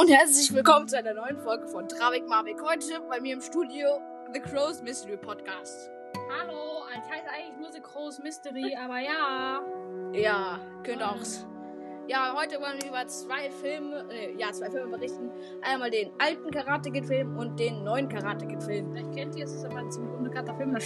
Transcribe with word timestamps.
und 0.00 0.08
herzlich 0.08 0.54
willkommen 0.54 0.88
zu 0.88 0.96
einer 0.96 1.12
neuen 1.12 1.38
Folge 1.40 1.68
von 1.68 1.86
Travik 1.86 2.26
Marvik. 2.26 2.56
Heute 2.62 3.02
bei 3.10 3.20
mir 3.20 3.34
im 3.34 3.42
Studio 3.42 4.00
The 4.32 4.40
Crows 4.40 4.80
Mystery 4.80 5.18
Podcast. 5.18 5.90
Hallo, 6.40 6.84
ich 6.90 7.14
heiße 7.14 7.28
eigentlich 7.28 7.58
nur 7.58 7.70
The 7.70 7.80
Crows 7.80 8.18
Mystery, 8.18 8.74
aber 8.82 8.98
ja. 8.98 9.60
Ja, 10.14 10.58
könnt 10.84 11.02
auch. 11.02 11.18
Ja, 12.08 12.34
heute 12.34 12.58
wollen 12.62 12.80
wir 12.80 12.88
über 12.88 13.06
zwei 13.08 13.50
Filme, 13.50 14.06
äh, 14.10 14.34
ja, 14.38 14.50
zwei 14.52 14.70
Filme 14.70 14.96
berichten. 14.96 15.30
Einmal 15.60 15.90
den 15.90 16.10
alten 16.18 16.50
Karate 16.50 16.90
Kid 16.90 17.04
Film 17.04 17.36
und 17.36 17.60
den 17.60 17.84
neuen 17.84 18.08
Karate 18.08 18.46
Kid 18.46 18.62
Film. 18.62 18.92
Vielleicht 18.92 19.12
kennt 19.14 19.36
ihr 19.36 19.44
es, 19.44 19.52
ist 19.52 19.66
aber 19.66 19.80
ein 19.80 19.92
ziemlich 19.92 20.14
unbekannter 20.14 20.54
Film. 20.54 20.78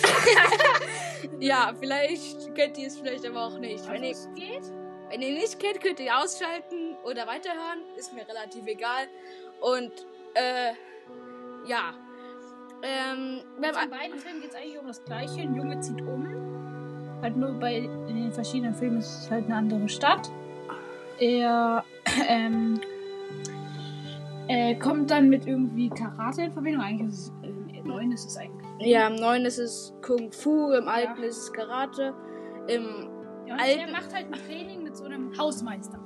ja, 1.39 1.73
vielleicht 1.79 2.53
kennt 2.57 2.79
ihr 2.79 2.89
es 2.89 2.99
vielleicht 2.99 3.25
aber 3.25 3.47
auch 3.47 3.59
nicht. 3.61 3.89
Wenn 3.89 4.03
ihr, 4.03 4.11
es 4.11 4.29
geht? 4.35 4.73
Wenn 5.15 5.23
ihr 5.23 5.33
nicht 5.33 5.61
kennt, 5.61 5.81
könnt 5.81 6.01
ihr 6.01 6.19
ausschalten 6.19 6.97
oder 7.05 7.25
weiterhören. 7.29 7.79
Ist 7.97 8.13
mir 8.13 8.27
relativ 8.29 8.67
egal. 8.67 9.07
Und, 9.61 9.93
äh, 10.35 10.73
ja. 11.69 11.95
Ähm, 12.83 13.41
beim 13.61 13.85
In 13.85 13.91
beiden 13.91 14.19
Filmen 14.19 14.41
geht 14.41 14.51
es 14.51 14.57
eigentlich 14.57 14.79
um 14.79 14.89
das 14.89 15.05
Gleiche. 15.05 15.43
Ein 15.43 15.55
Junge 15.55 15.79
zieht 15.79 16.01
um. 16.03 16.27
Halt 17.23 17.37
nur 17.37 17.53
bei 17.53 17.77
in 17.77 18.23
den 18.23 18.33
verschiedenen 18.33 18.75
Filmen 18.75 18.99
ist 18.99 19.23
es 19.23 19.31
halt 19.31 19.45
eine 19.45 19.55
andere 19.55 19.89
Stadt. 19.89 20.29
Er 21.21 21.85
ähm, 22.29 22.81
äh, 24.49 24.75
kommt 24.75 25.13
dann 25.13 25.29
mit 25.29 25.47
irgendwie 25.47 25.91
Karate 25.91 26.43
in 26.43 26.53
Verbindung. 26.53 26.83
Eigentlich 26.83 27.09
ist 27.09 27.19
es, 27.21 27.33
äh, 27.45 27.79
im 27.79 27.87
neuen 27.87 28.11
ist 28.11 28.27
es 28.27 28.37
eigentlich. 28.37 28.89
Ja, 28.89 29.07
im 29.07 29.15
neuen 29.15 29.45
ist 29.45 29.59
es 29.59 29.95
Kung 30.05 30.33
Fu, 30.33 30.73
im 30.73 30.89
alten 30.89 31.23
ist 31.23 31.39
es 31.39 31.53
Karate. 31.53 32.13
Im 32.67 33.14
Ja, 33.47 33.55
und 33.55 33.61
Alten- 33.61 33.81
er 33.81 33.91
macht 33.91 34.15
halt 34.15 34.27
ein 34.27 34.33
Training 34.33 34.83
mit 34.83 34.97
so 34.97 35.05
einem 35.05 35.37
Hausmeister. 35.39 35.99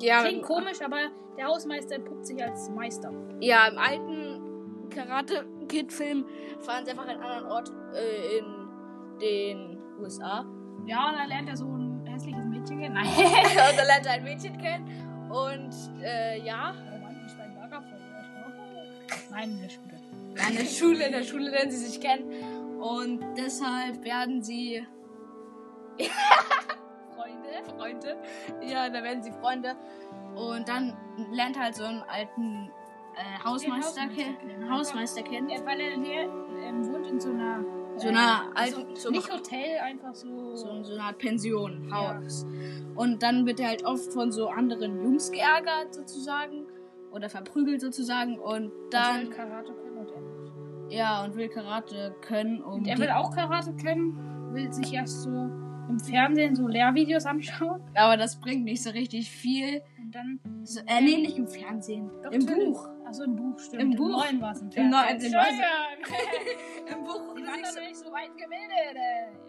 ja, 0.00 0.22
Klingt 0.22 0.42
komisch, 0.42 0.80
aber 0.82 0.98
der 1.36 1.46
Hausmeister 1.46 1.94
entpuppt 1.96 2.26
sich 2.26 2.42
als 2.42 2.68
Meister. 2.70 3.10
ja, 3.40 3.66
im 3.68 3.78
alten 3.78 4.88
Karate 4.90 5.46
Kid 5.68 5.90
Film 5.92 6.26
fahren 6.60 6.84
sie 6.84 6.90
einfach 6.90 7.04
an 7.04 7.10
einen 7.10 7.22
anderen 7.22 7.46
Ort 7.50 7.72
äh, 7.94 8.38
in 8.38 8.68
den 9.20 9.78
USA. 10.00 10.44
Ja, 10.86 11.08
und 11.10 11.16
dann 11.18 11.28
lernt 11.28 11.48
er 11.48 11.56
so 11.56 11.64
ein 11.64 12.04
hässliches 12.06 12.44
Mädchen 12.44 12.80
kennen. 12.80 12.94
Nein. 12.94 13.06
und 13.16 13.16
da 13.78 13.84
lernt 13.84 14.04
er 14.06 14.12
ein 14.12 14.24
Mädchen 14.24 14.58
kennen. 14.58 14.84
Und 15.30 15.70
äh, 16.02 16.44
ja, 16.44 16.74
Romantisch 16.92 17.32
beim 17.38 17.54
Lagerfeuer. 17.54 17.98
Nein, 19.30 19.50
in 19.52 19.60
der 19.62 19.68
Schule. 19.70 19.94
in 20.50 20.56
der 20.56 20.64
Schule, 20.64 21.06
in 21.06 21.12
der 21.12 21.22
Schule 21.22 21.50
lernen 21.50 21.70
sie 21.70 21.78
sich 21.86 22.00
kennen. 22.00 22.24
Und 22.80 23.20
deshalb 23.38 24.04
werden 24.04 24.42
sie 24.42 24.84
Freunde. 27.62 28.16
Ja, 28.62 28.88
da 28.88 29.02
werden 29.02 29.22
sie 29.22 29.32
Freunde. 29.32 29.74
Und 30.34 30.68
dann 30.68 30.96
lernt 31.32 31.56
er 31.56 31.62
halt 31.64 31.74
so 31.76 31.84
einen 31.84 32.02
alten 32.02 32.70
äh, 33.14 33.44
Hausmeister, 33.44 34.02
Hausmeister 34.02 34.08
kennen. 34.08 34.70
Hausmeister 34.70 35.22
kennen. 35.22 35.48
Ja, 35.50 35.58
weil 35.66 35.80
er 35.80 35.92
ähm, 35.92 36.86
wohnt 36.92 37.06
in 37.06 37.20
so 37.20 37.30
einer. 37.30 37.64
So 37.96 38.08
einer 38.08 38.50
äh, 38.54 38.58
alten- 38.58 38.96
so, 38.96 39.02
so- 39.02 39.10
nicht 39.10 39.30
Hotel, 39.30 39.78
einfach 39.82 40.14
so. 40.14 40.56
So, 40.56 40.82
so 40.82 40.94
eine 40.94 41.02
Art 41.02 41.18
Pension, 41.18 41.86
Ja. 41.90 42.16
Haus. 42.18 42.46
Und 42.94 43.22
dann 43.22 43.44
wird 43.46 43.60
er 43.60 43.68
halt 43.68 43.84
oft 43.84 44.10
von 44.12 44.32
so 44.32 44.48
anderen 44.48 45.02
Jungs 45.02 45.30
geärgert, 45.30 45.92
sozusagen. 45.94 46.66
Oder 47.10 47.28
verprügelt, 47.28 47.82
sozusagen. 47.82 48.38
Und 48.38 48.72
dann 48.90 49.26
dann, 49.26 49.30
Karate 49.30 49.74
können 49.74 49.98
und 49.98 50.10
er 50.10 50.96
ja, 50.96 51.24
und 51.24 51.36
will 51.36 51.48
Karate 51.50 52.14
können, 52.22 52.62
um. 52.62 52.74
Und 52.80 52.86
er 52.86 52.96
will 52.98 53.10
auch 53.10 53.34
Karate 53.34 53.74
können, 53.74 54.50
will 54.54 54.72
sich 54.72 54.92
erst 54.94 55.22
so 55.22 55.50
im 55.88 55.98
Fernsehen 56.00 56.54
so 56.54 56.66
Lehrvideos 56.66 57.26
anschauen. 57.26 57.82
aber 57.94 58.16
das 58.16 58.40
bringt 58.40 58.64
nicht 58.64 58.82
so 58.82 58.90
richtig 58.90 59.30
viel. 59.30 59.82
Und 59.98 60.14
dann. 60.14 60.40
So, 60.64 60.80
äh, 60.86 61.00
nee, 61.00 61.16
nicht 61.18 61.36
im 61.38 61.46
Fernsehen. 61.48 62.10
Doch, 62.22 62.30
Im. 62.32 62.46
Buch. 62.46 62.88
Achso, 63.04 63.24
im 63.24 63.36
Buch, 63.36 63.58
stimmt. 63.58 63.82
Im 63.82 63.90
Buch. 63.94 64.08
neuen 64.08 64.40
war 64.40 64.52
es 64.52 64.60
im 64.62 64.68
Im 64.68 64.90
Fernsehen. 64.90 65.32
im 65.32 65.38
neuen-. 65.38 66.98
Im 66.98 67.04
Buch 67.04 67.34
Die 67.36 67.42
er 67.42 67.48
waren 67.48 67.64
so, 67.74 67.80
nicht 67.80 67.96
so 67.96 68.06
weit 68.12 68.30
gebildet, 68.36 68.96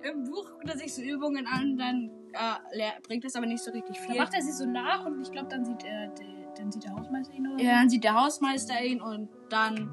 ey. 0.04 0.12
im 0.12 0.24
Buch 0.26 0.52
guckt 0.52 0.70
er 0.70 0.78
sich 0.78 0.94
so 0.94 1.02
Übungen 1.02 1.48
an, 1.48 1.78
dann 1.78 2.10
äh, 2.34 2.92
bringt 3.08 3.24
das 3.24 3.36
aber 3.36 3.46
nicht 3.46 3.64
so 3.64 3.72
richtig 3.72 3.98
Dann 3.98 4.06
viel. 4.08 4.18
macht 4.18 4.34
er 4.34 4.42
sie 4.42 4.52
so 4.52 4.66
nach 4.66 5.06
und 5.06 5.22
ich 5.22 5.32
glaube, 5.32 5.48
dann 5.50 5.64
sieht 5.66 5.84
er, 5.84 6.08
der, 6.10 6.26
dann 6.58 6.72
sieht 6.72 6.84
der 6.84 6.94
Hausmeister 6.94 7.34
ihn 7.34 7.48
oder 7.48 7.64
ja, 7.64 7.72
dann 7.80 7.90
sieht 7.90 8.04
der 8.04 8.14
Hausmeister 8.16 8.84
ihn 8.84 9.02
und 9.02 9.30
dann 9.50 9.90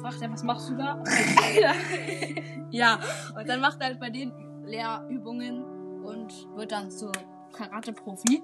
Fragt 0.00 0.20
er, 0.20 0.30
was 0.30 0.42
machst 0.42 0.68
du 0.70 0.74
da? 0.74 1.02
Ja, 2.70 2.98
und 3.38 3.48
dann 3.48 3.60
macht 3.60 3.80
er 3.80 3.86
halt 3.86 4.00
bei 4.00 4.10
den 4.10 4.32
Lehrübungen 4.66 5.64
und 6.04 6.48
wird 6.56 6.72
dann 6.72 6.90
so 6.90 7.10
Karate-Profi. 7.52 8.42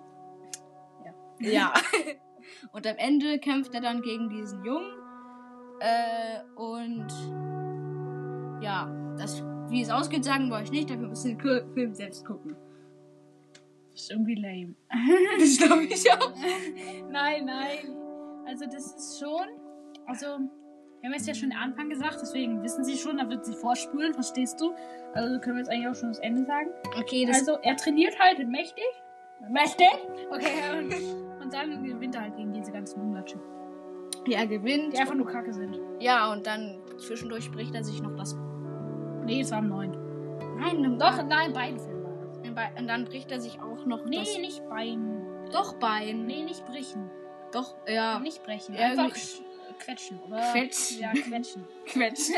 Ja. 1.05 1.51
Ja. 1.51 1.75
und 2.73 2.87
am 2.87 2.97
Ende 2.97 3.39
kämpft 3.39 3.75
er 3.75 3.81
dann 3.81 4.03
gegen 4.03 4.29
diesen 4.29 4.65
Jungen. 4.65 4.93
Äh, 5.81 6.43
und 6.57 7.09
ja, 8.63 8.91
das, 9.17 9.43
wie 9.69 9.83
es 9.83 9.91
ausgeht, 9.91 10.25
sagen 10.25 10.49
wir 10.49 10.57
euch 10.57 10.71
nicht, 10.71 10.91
dafür 10.91 11.09
müsst 11.09 11.25
ihr 11.25 11.37
den 11.37 11.73
Film 11.73 11.95
selbst 11.95 12.25
gucken. 12.25 12.57
Das 13.93 14.03
ist 14.03 14.11
irgendwie 14.11 14.35
lame. 14.35 14.75
Das 15.39 15.59
glaube 15.59 15.85
ich 15.85 16.11
auch. 16.13 16.33
Nein, 17.11 17.45
nein. 17.47 17.97
Also 18.47 18.67
das 18.67 18.95
ist 18.95 19.21
schon. 19.21 19.49
Also, 20.07 20.27
wir 21.01 21.09
haben 21.09 21.15
jetzt 21.15 21.27
ja 21.27 21.35
schon 21.35 21.51
den 21.51 21.59
Anfang 21.59 21.89
gesagt, 21.89 22.19
deswegen 22.21 22.63
wissen 22.63 22.85
sie 22.85 22.97
schon, 22.97 23.17
da 23.19 23.29
wird 23.29 23.45
sie 23.45 23.55
vorspulen, 23.55 24.13
verstehst 24.15 24.61
du? 24.61 24.75
Also 25.15 25.41
können 25.41 25.57
wir 25.57 25.61
jetzt 25.63 25.71
eigentlich 25.71 25.89
auch 25.89 25.95
schon 25.95 26.11
das 26.11 26.19
Ende 26.19 26.45
sagen. 26.45 26.71
Okay, 26.99 27.25
das. 27.27 27.39
Also 27.39 27.59
er 27.63 27.77
trainiert 27.77 28.19
halt 28.19 28.47
mächtig. 28.49 28.85
Mächtig? 29.49 29.89
Okay, 30.31 30.79
und, 30.79 31.43
und 31.43 31.53
dann 31.55 31.83
gewinnt 31.83 32.15
er 32.15 32.23
halt 32.23 32.37
gegen 32.37 32.53
diese 32.53 32.71
ganzen 32.73 33.01
Umlatsche, 33.01 33.39
er 34.31 34.47
gewinnt. 34.47 34.93
die 34.93 34.99
einfach 34.99 35.15
nur 35.15 35.27
kacke 35.27 35.53
sind. 35.55 35.79
Ja, 35.99 36.31
und 36.31 36.47
dann 36.47 36.79
zwischendurch 36.99 37.51
bricht 37.51 37.75
er 37.75 37.83
sich 37.83 38.03
noch 38.03 38.15
das. 38.17 38.37
Nee, 39.25 39.41
es 39.41 39.51
war 39.51 39.59
am 39.59 39.69
9. 39.69 39.91
Nein, 40.59 40.85
im 40.85 40.99
Doch, 40.99 41.23
nein, 41.27 41.53
beiden 41.55 41.79
Filmen 41.79 42.05
war 42.05 42.27
das. 42.27 42.39
Und 42.79 42.87
dann 42.87 43.05
bricht 43.07 43.31
er 43.33 43.41
sich 43.41 43.61
auch 43.63 43.87
noch 43.87 44.05
Nee, 44.05 44.19
das. 44.19 44.37
nicht 44.39 44.69
Bein. 44.69 45.25
Doch 45.53 45.73
Bein. 45.79 46.27
Nee, 46.27 46.43
nicht 46.45 46.65
brechen. 46.67 47.11
Doch, 47.53 47.75
ja. 47.89 48.19
Nicht 48.21 48.45
brechen. 48.45 48.75
Ja, 48.75 48.89
Einfach 48.91 49.05
irgendwie- 49.05 49.21
sch- 49.21 49.43
quetschen, 49.81 50.21
oder? 50.27 50.41
Quetschen. 50.53 51.01
Ja, 51.01 51.13
quetschen. 51.13 51.65
Quetsch. 51.87 52.31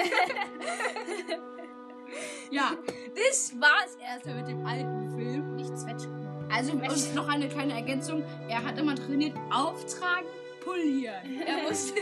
ja, 2.51 2.71
das 3.15 3.55
war's 3.61 3.97
erstmal 4.03 4.37
mit 4.37 4.49
dem 4.49 4.67
alten 4.67 5.11
Film. 5.17 5.57
Nicht 5.57 5.77
zwetschen. 5.79 6.13
Also 6.55 6.73
und 6.73 7.15
noch 7.15 7.29
eine 7.29 7.49
kleine 7.49 7.75
Ergänzung. 7.75 8.23
Er 8.49 8.63
hat 8.63 8.79
immer 8.79 8.95
trainiert, 8.95 9.35
auftragen, 9.51 10.27
polieren. 10.65 11.43
Er 11.47 11.63
musste. 11.69 12.01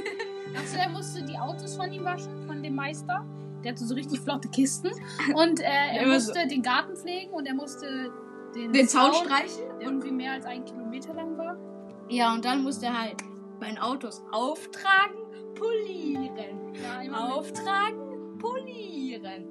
Achso, 0.57 0.77
er 0.77 0.89
musste 0.89 1.23
die 1.23 1.39
Autos 1.39 1.77
von 1.77 1.93
ihm 1.93 2.05
waschen, 2.05 2.47
von 2.47 2.63
dem 2.63 2.75
Meister. 2.75 3.25
Der 3.63 3.73
hatte 3.73 3.85
so 3.85 3.95
richtig 3.95 4.21
flotte 4.21 4.49
Kisten. 4.49 4.91
Und 5.35 5.61
äh, 5.61 5.65
er 5.65 6.03
Immer 6.03 6.15
musste 6.15 6.47
den 6.49 6.63
Garten 6.63 6.97
pflegen 6.97 7.33
und 7.33 7.47
er 7.47 7.55
musste 7.55 8.11
den, 8.55 8.73
den 8.73 8.89
Zaun 8.89 9.15
streichen. 9.15 9.63
der 9.79 9.87
irgendwie 9.87 10.11
mehr 10.11 10.33
als 10.33 10.47
einen 10.47 10.65
Kilometer 10.65 11.15
lang 11.15 11.39
war. 11.39 11.57
Ja, 12.09 12.33
und 12.33 12.45
dann 12.45 12.65
musste 12.65 12.87
er 12.87 13.01
halt 13.01 13.17
bei 13.61 13.69
den 13.69 13.79
Autos 13.79 14.23
auftragen, 14.33 15.15
polieren. 15.55 16.75
Ja, 17.03 17.29
Auftragen, 17.29 18.39
polieren. 18.39 19.45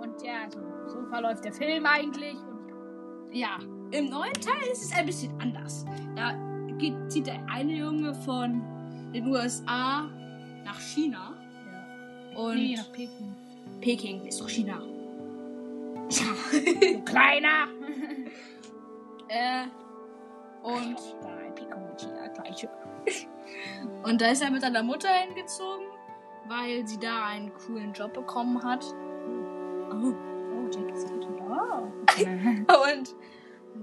Und 0.00 0.22
ja, 0.22 0.48
so, 0.50 0.60
so 0.88 1.06
verläuft 1.06 1.44
der 1.44 1.52
Film 1.52 1.86
eigentlich. 1.86 2.34
Und 2.34 3.34
Ja, 3.34 3.58
im 3.90 4.10
neuen 4.10 4.32
Teil 4.34 4.66
ist 4.72 4.84
es 4.84 4.92
ein 4.92 5.06
bisschen 5.06 5.32
anders. 5.40 5.84
Da 6.14 6.34
geht, 6.78 6.94
zieht 7.10 7.26
der 7.26 7.40
eine 7.50 7.72
Junge 7.74 8.14
von 8.14 8.62
den 9.12 9.26
USA 9.28 10.08
nach 10.64 10.80
China. 10.80 11.32
ja. 12.34 12.38
Und 12.38 12.56
Nee, 12.56 12.74
nach 12.76 12.92
Peking. 12.92 13.34
Peking 13.80 14.26
ist 14.26 14.40
doch 14.40 14.48
China. 14.48 14.80
Ja. 16.10 16.24
Du 16.92 17.04
Kleiner! 17.04 17.66
äh, 19.28 19.64
und, 20.62 20.96
Nein, 21.22 21.54
Peking 21.54 21.82
und 24.04 24.20
da 24.20 24.30
ist 24.30 24.42
er 24.42 24.50
mit 24.50 24.62
seiner 24.62 24.82
Mutter 24.82 25.08
hingezogen, 25.08 25.86
weil 26.48 26.86
sie 26.86 26.98
da 26.98 27.26
einen 27.26 27.52
coolen 27.54 27.92
Job 27.92 28.12
bekommen 28.14 28.62
hat. 28.62 28.84
Oh. 29.90 30.12
Oh, 30.12 30.68
Jake 30.70 30.92
ist 30.92 31.08
gut. 31.08 31.26
Oh. 31.48 31.88
Und 32.92 33.14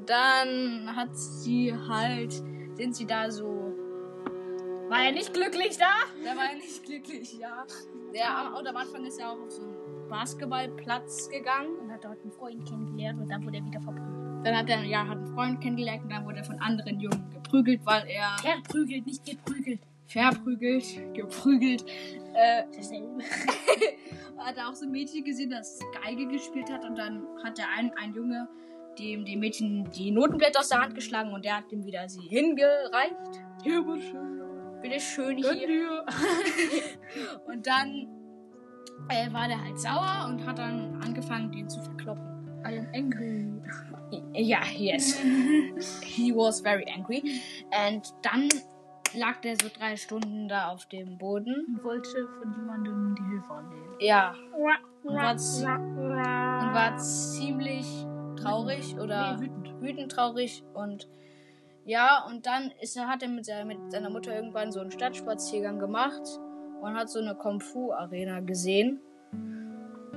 dann 0.05 0.95
hat 0.95 1.15
sie 1.15 1.73
halt, 1.87 2.33
sind 2.75 2.95
sie 2.95 3.05
da 3.05 3.29
so, 3.31 3.73
War 4.89 5.03
er 5.05 5.11
nicht 5.11 5.33
glücklich 5.33 5.77
da? 5.77 5.91
da 6.23 6.35
war 6.35 6.49
er 6.51 6.55
nicht 6.55 6.83
glücklich, 6.83 7.37
ja. 7.39 7.65
Der, 8.13 8.57
und 8.57 8.67
am 8.67 8.75
Anfang 8.77 9.05
ist 9.05 9.19
er 9.19 9.31
auch 9.31 9.39
auf 9.39 9.51
so 9.51 9.61
einen 9.61 10.07
Basketballplatz 10.09 11.29
gegangen. 11.29 11.75
Und 11.79 11.91
hat 11.91 12.03
dort 12.03 12.21
einen 12.21 12.31
Freund 12.31 12.67
kennengelernt 12.67 13.19
und 13.21 13.29
dann 13.29 13.45
wurde 13.45 13.57
er 13.57 13.65
wieder 13.65 13.81
verprügelt. 13.81 14.22
Dann 14.43 14.57
hat 14.57 14.69
er, 14.69 14.83
ja, 14.83 15.07
hat 15.07 15.17
einen 15.17 15.27
Freund 15.27 15.61
kennengelernt 15.61 16.03
und 16.03 16.09
dann 16.11 16.25
wurde 16.25 16.37
er 16.37 16.43
von 16.43 16.59
anderen 16.59 16.99
Jungen 16.99 17.29
geprügelt, 17.31 17.81
weil 17.85 18.03
er 18.07 18.35
Verprügelt, 18.41 19.05
nicht 19.05 19.25
geprügelt. 19.25 19.79
verprügelt, 20.07 21.13
geprügelt. 21.13 21.85
Äh, 22.33 22.63
Dasselbe. 22.75 23.23
hat 24.37 24.57
er 24.57 24.69
auch 24.69 24.75
so 24.75 24.85
ein 24.85 24.91
Mädchen 24.91 25.23
gesehen, 25.23 25.49
das 25.49 25.79
Geige 26.03 26.27
gespielt 26.27 26.69
hat 26.71 26.83
und 26.83 26.97
dann 26.97 27.23
hat 27.43 27.57
er 27.59 27.67
ein, 27.77 27.91
ein 27.97 28.13
Junge 28.13 28.47
dem, 28.99 29.25
dem 29.25 29.39
Mädchen 29.39 29.89
die 29.91 30.11
Notenblätter 30.11 30.59
aus 30.59 30.69
der 30.69 30.81
Hand 30.81 30.95
geschlagen 30.95 31.33
und 31.33 31.45
der 31.45 31.57
hat 31.57 31.71
ihm 31.71 31.85
wieder 31.85 32.07
sie 32.09 32.21
hingereicht. 32.21 33.15
Ja, 33.63 33.85
war 33.85 33.99
schön. 33.99 34.81
bitte 34.81 34.99
schön 34.99 35.41
Gönn 35.41 35.57
hier. 35.57 36.05
Und 37.47 37.65
dann 37.65 38.07
äh, 39.09 39.31
war 39.33 39.47
der 39.47 39.63
halt 39.63 39.79
sauer 39.79 40.27
und 40.29 40.45
hat 40.45 40.57
dann 40.59 41.01
angefangen, 41.01 41.51
den 41.51 41.69
zu 41.69 41.81
verkloppen. 41.81 42.23
I 42.65 42.77
am 42.79 42.87
angry. 42.93 43.47
Ja, 44.33 44.59
yes. 44.77 45.17
He 46.03 46.31
was 46.31 46.61
very 46.61 46.85
angry. 46.95 47.41
Und 47.87 48.13
dann 48.21 48.47
lag 49.15 49.41
der 49.41 49.55
so 49.55 49.69
drei 49.75 49.95
Stunden 49.95 50.47
da 50.47 50.69
auf 50.69 50.85
dem 50.87 51.17
Boden. 51.17 51.65
Und 51.67 51.83
wollte 51.83 52.27
von 52.39 52.53
jemandem 52.53 53.15
die 53.15 53.23
Hilfe 53.31 53.53
annehmen. 53.53 53.95
Ja, 53.99 54.35
Und 55.03 55.15
war 55.15 55.31
und 55.33 56.73
war 56.73 56.97
ziemlich 56.97 57.87
traurig 58.35 58.95
oder 58.99 59.37
Nee, 59.37 59.45
wütend. 59.45 59.81
wütend 59.81 60.11
traurig 60.11 60.63
und 60.73 61.07
ja, 61.85 62.23
und 62.29 62.45
dann 62.45 62.71
ist 62.81 62.99
hat 62.99 63.23
er 63.23 63.29
mit 63.29 63.45
seiner, 63.45 63.65
mit 63.65 63.91
seiner 63.91 64.09
Mutter 64.09 64.35
irgendwann 64.35 64.71
so 64.71 64.79
einen 64.79 64.91
Stadtspaziergang 64.91 65.79
gemacht 65.79 66.21
und 66.81 66.93
hat 66.93 67.09
so 67.09 67.19
eine 67.19 67.35
Kung 67.35 67.59
Fu 67.59 67.91
Arena 67.91 68.39
gesehen 68.39 69.01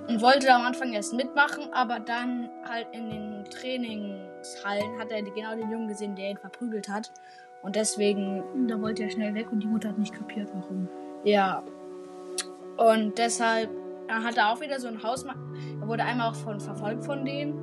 und 0.09 0.21
wollte 0.23 0.53
am 0.55 0.63
Anfang 0.63 0.93
erst 0.93 1.13
mitmachen, 1.15 1.73
aber 1.73 2.01
dann 2.01 2.49
halt 2.69 2.87
in 2.93 3.11
den 3.11 3.45
Trainingshallen 3.51 4.99
hat 4.99 5.11
er 5.11 5.23
genau 5.23 5.55
den 5.57 5.71
Jungen 5.71 5.89
gesehen, 5.89 6.15
der 6.15 6.31
ihn 6.31 6.37
verprügelt 6.39 6.89
hat 6.89 7.11
und 7.63 7.77
deswegen 7.77 8.67
da 8.69 8.81
wollte 8.81 9.03
er 9.05 9.11
schnell 9.11 9.35
weg 9.35 9.51
und 9.51 9.61
die 9.63 9.67
Mutter 9.67 9.89
hat 9.91 9.99
nicht 9.99 10.15
kapiert, 10.15 10.49
warum. 10.55 10.89
ja. 11.25 11.63
Und 12.77 13.17
deshalb 13.19 13.71
er 14.09 14.23
hatte 14.23 14.47
auch 14.47 14.61
wieder 14.61 14.79
so 14.79 14.87
ein 14.87 15.03
Hausmeister. 15.03 15.41
Er 15.81 15.89
wurde 15.89 16.05
einmal 16.05 16.31
auch 16.31 16.35
von, 16.37 16.61
verfolgt 16.61 17.05
von 17.05 17.25
denen. 17.25 17.55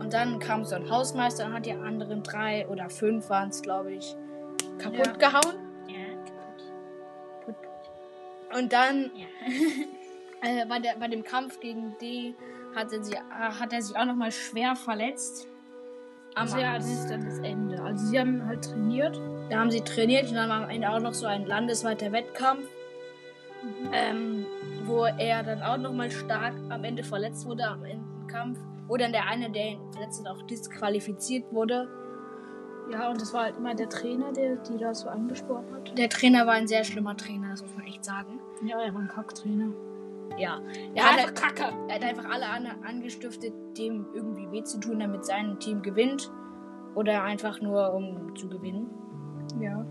Und 0.00 0.12
dann 0.12 0.38
kam 0.40 0.64
so 0.64 0.74
ein 0.74 0.90
Hausmeister 0.90 1.46
und 1.46 1.52
hat 1.52 1.64
die 1.66 1.72
anderen 1.74 2.22
drei 2.24 2.66
oder 2.68 2.88
fünf 2.90 3.28
waren 3.30 3.50
es, 3.50 3.62
glaube 3.62 3.92
ich, 3.92 4.16
kaputt 4.78 5.06
Ja. 5.06 5.12
gehauen. 5.30 5.54
Ja, 5.86 6.16
kaputt. 7.44 7.54
Und 8.58 8.72
dann 8.72 9.12
Ja. 9.14 9.26
äh, 10.42 10.66
bei, 10.66 10.78
der, 10.78 10.96
bei 10.96 11.08
dem 11.08 11.24
Kampf 11.24 11.60
gegen 11.60 11.96
die 12.00 12.34
hat 12.74 12.92
er, 12.92 13.02
sie, 13.02 13.14
äh, 13.14 13.18
hat 13.30 13.72
er 13.72 13.82
sich 13.82 13.96
auch 13.96 14.04
nochmal 14.04 14.32
schwer 14.32 14.76
verletzt. 14.76 15.48
Am 16.34 16.42
Also 16.42 16.58
ja, 16.58 16.74
das 16.74 16.90
ist 16.90 17.08
dann 17.08 17.24
das 17.24 17.38
Ende. 17.38 17.82
Also 17.82 18.06
sie 18.06 18.20
haben 18.20 18.46
halt 18.46 18.64
trainiert. 18.64 19.18
Da 19.48 19.58
haben 19.58 19.70
sie 19.70 19.80
trainiert 19.80 20.28
und 20.28 20.34
dann 20.34 20.50
war 20.50 20.64
am 20.64 20.70
Ende 20.70 20.90
auch 20.90 21.00
noch 21.00 21.14
so 21.14 21.26
ein 21.26 21.46
landesweiter 21.46 22.12
Wettkampf, 22.12 22.68
ähm, 23.92 24.44
wo 24.84 25.04
er 25.04 25.42
dann 25.42 25.62
auch 25.62 25.78
nochmal 25.78 26.10
stark 26.10 26.54
am 26.68 26.84
Ende 26.84 27.02
verletzt 27.02 27.46
wurde, 27.46 27.66
am 27.66 27.84
Ende 27.84 28.04
im 28.20 28.26
Kampf. 28.26 28.58
Wo 28.86 28.96
dann 28.96 29.12
der 29.12 29.26
eine, 29.26 29.50
der 29.50 29.70
ihn 29.70 29.92
verletzt 29.92 30.24
hat, 30.24 30.36
auch 30.36 30.42
disqualifiziert 30.42 31.50
wurde. 31.52 31.88
Ja, 32.92 33.08
und 33.08 33.20
das 33.20 33.32
war 33.32 33.44
halt 33.44 33.56
immer 33.56 33.74
der 33.74 33.88
Trainer, 33.88 34.32
der 34.32 34.56
die 34.56 34.76
da 34.76 34.94
so 34.94 35.08
angesprochen 35.08 35.66
hat. 35.74 35.98
Der 35.98 36.08
Trainer 36.08 36.46
war 36.46 36.54
ein 36.54 36.68
sehr 36.68 36.84
schlimmer 36.84 37.16
Trainer, 37.16 37.50
das 37.50 37.62
muss 37.62 37.74
man 37.74 37.86
echt 37.86 38.04
sagen. 38.04 38.38
Ja, 38.64 38.80
er 38.80 38.94
war 38.94 39.00
ein 39.00 39.08
Kacktrainer. 39.08 39.72
Ja. 40.38 40.60
Ja, 40.94 41.02
Er 41.02 41.04
hat, 41.04 41.18
einfach 41.20 41.34
Kacke. 41.34 41.74
er 41.88 41.94
hat 41.94 42.02
einfach 42.04 42.30
alle 42.30 42.46
an, 42.46 42.66
angestiftet, 42.86 43.52
dem 43.78 44.06
irgendwie 44.14 44.50
weh 44.50 44.62
zu 44.62 44.78
tun, 44.78 45.00
damit 45.00 45.24
sein 45.24 45.58
Team 45.60 45.82
gewinnt. 45.82 46.30
Oder 46.94 47.22
einfach 47.22 47.60
nur, 47.60 47.92
um 47.94 48.34
zu 48.36 48.48
gewinnen. 48.48 48.88
Ja. 49.60 49.84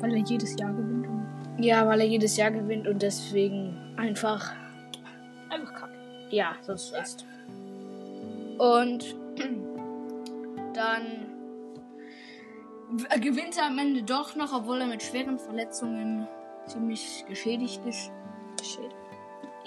Weil 0.00 0.12
er 0.12 0.18
jedes 0.18 0.58
Jahr 0.58 0.72
gewinnt. 0.72 1.06
Ja, 1.58 1.86
weil 1.86 2.00
er 2.00 2.06
jedes 2.06 2.36
Jahr 2.36 2.50
gewinnt 2.50 2.86
und 2.86 3.02
deswegen 3.02 3.76
einfach 3.96 4.52
einfach 5.50 5.74
Kacke. 5.74 5.92
Ja, 6.30 6.54
sonst 6.62 6.94
ist. 6.94 7.26
Und 8.58 9.16
dann 10.74 11.26
gewinnt 13.20 13.56
er 13.58 13.66
am 13.66 13.78
Ende 13.78 14.02
doch 14.02 14.36
noch, 14.36 14.52
obwohl 14.52 14.80
er 14.80 14.86
mit 14.86 15.02
schweren 15.02 15.38
Verletzungen 15.38 16.26
ziemlich 16.66 17.24
geschädigt 17.28 17.80
ist. 17.86 18.10
Shit. 18.62 18.94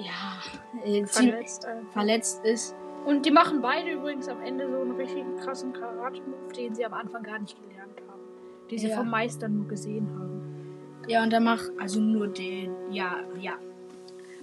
Ja, 0.04 0.84
äh, 0.84 1.06
Verletzt 1.06 1.66
einfach. 1.66 1.92
verletzt 1.94 2.46
ist. 2.46 2.76
Und 3.06 3.26
die 3.26 3.32
machen 3.32 3.62
beide 3.62 3.92
übrigens 3.92 4.28
am 4.28 4.42
Ende 4.42 4.70
so 4.70 4.80
einen 4.82 4.92
richtigen 4.92 5.36
krassen 5.38 5.74
Karate-Move, 5.74 6.54
den 6.56 6.76
sie 6.76 6.86
am 6.86 6.94
Anfang 6.94 7.24
gar 7.24 7.40
nicht 7.40 7.58
gelernt 7.62 8.00
haben. 8.08 8.22
Den 8.70 8.78
sie 8.78 8.90
Ja. 8.90 8.98
vom 8.98 9.10
Meister 9.10 9.48
nur 9.50 9.68
gesehen 9.68 10.08
haben. 10.18 11.02
Ja, 11.08 11.24
und 11.24 11.34
er 11.34 11.40
macht 11.40 11.72
also 11.80 12.00
nur 12.00 12.28
den. 12.28 12.74
Ja, 12.92 13.16
ja. 13.40 13.54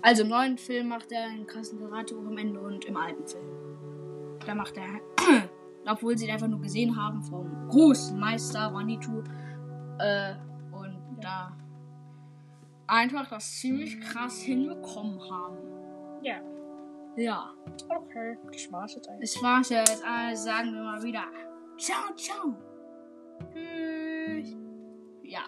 Also 0.02 0.22
im 0.22 0.28
neuen 0.28 0.58
Film 0.58 0.88
macht 0.88 1.10
er 1.12 1.24
einen 1.24 1.46
krassen 1.46 1.78
karate 1.78 2.14
am 2.16 2.36
Ende 2.36 2.60
und 2.60 2.84
im 2.84 2.96
alten 2.96 3.26
Film. 3.26 3.44
Da 4.44 4.54
macht 4.54 4.76
er. 4.76 4.84
obwohl 5.86 6.18
sie 6.18 6.26
ihn 6.26 6.32
einfach 6.32 6.48
nur 6.48 6.60
gesehen 6.60 6.94
haben 7.02 7.22
vom 7.22 7.50
großen 7.68 8.18
Meister 8.18 8.70
Manitou. 8.70 9.22
Äh, 9.98 10.34
und 10.72 10.98
da 11.20 11.52
einfach 12.88 13.28
das 13.28 13.60
ziemlich 13.60 14.00
krass 14.00 14.40
hinbekommen 14.40 15.20
haben. 15.30 15.58
Ja. 16.22 16.40
Ja. 17.16 17.54
Okay, 17.88 18.38
das 18.52 18.72
war's 18.72 18.94
jetzt 18.94 19.08
eigentlich. 19.08 19.32
Das 19.32 19.42
war's 19.42 19.68
jetzt. 19.68 20.04
Also 20.04 20.44
sagen 20.44 20.72
wir 20.72 20.82
mal 20.82 21.02
wieder. 21.02 21.24
Ciao, 21.76 22.14
ciao. 22.16 22.54
Tschüss. 23.52 24.56
Ja. 25.22 25.42